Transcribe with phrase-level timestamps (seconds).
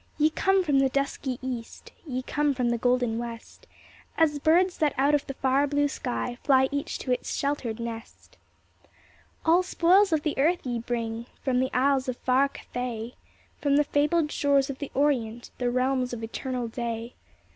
[0.17, 3.67] Ye come from the dusky East, Ye come from the golden West,
[4.17, 8.35] As birds that out of the far blue sky Fly each to its sheltered nest.
[9.45, 13.13] All spoils of the earth ye bring; From the isles of far Cathay,
[13.61, 17.13] From the fabled shores of the Orient, The realms of eternal day.